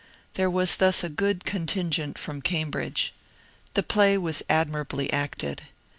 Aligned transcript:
There 0.33 0.49
was 0.49 0.77
thus 0.77 1.03
a 1.03 1.09
good 1.09 1.45
contingent 1.45 2.17
from 2.17 2.41
Cambridge. 2.41 3.13
The 3.75 3.83
play 3.83 4.17
was 4.17 4.41
admirably 4.49 5.13
acted. 5.13 5.61